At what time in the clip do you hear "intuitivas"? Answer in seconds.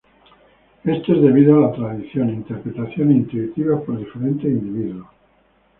3.17-3.83